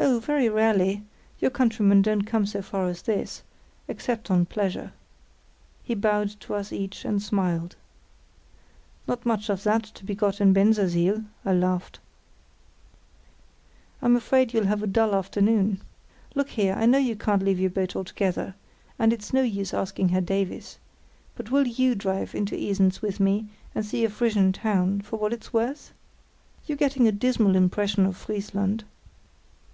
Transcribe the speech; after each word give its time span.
"Oh, 0.00 0.20
very 0.20 0.48
rarely; 0.48 1.02
your 1.40 1.50
countrymen 1.50 2.02
don't 2.02 2.22
come 2.22 2.46
so 2.46 2.62
far 2.62 2.86
as 2.88 3.02
this—except 3.02 4.30
on 4.30 4.46
pleasure." 4.46 4.92
He 5.82 5.94
bowed 5.94 6.30
to 6.40 6.54
us 6.54 6.72
each 6.72 7.04
and 7.04 7.20
smiled. 7.20 7.74
"Not 9.08 9.26
much 9.26 9.48
of 9.48 9.64
that 9.64 9.82
to 9.84 10.04
be 10.04 10.14
got 10.14 10.40
in 10.40 10.52
Bensersiel," 10.52 11.24
I 11.44 11.52
laughed. 11.52 11.98
"I'm 14.00 14.14
afraid 14.16 14.52
you'll 14.54 14.66
have 14.66 14.82
a 14.84 14.88
dull 14.88 15.14
afternoon. 15.14 15.82
Look 16.34 16.50
here. 16.50 16.74
I 16.74 16.86
know 16.86 16.98
you 16.98 17.16
can't 17.16 17.42
leave 17.42 17.60
your 17.60 17.70
boat 17.70 17.96
altogether, 17.96 18.54
and 19.00 19.12
it's 19.12 19.32
no 19.32 19.42
use 19.42 19.74
asking 19.74 20.10
Herr 20.10 20.20
Davies; 20.20 20.78
but 21.34 21.50
will 21.50 21.66
you 21.66 21.94
drive 21.96 22.34
into 22.36 22.54
Esens 22.56 23.02
with 23.02 23.18
me 23.18 23.48
and 23.74 23.84
see 23.84 24.04
a 24.04 24.10
Frisian 24.10 24.52
town—for 24.52 25.16
what 25.18 25.32
it's 25.32 25.52
worth? 25.52 25.92
You're 26.66 26.78
getting 26.78 27.08
a 27.08 27.12
dismal 27.12 27.56
impression 27.56 28.06
of 28.06 28.16
Friesland." 28.16 28.84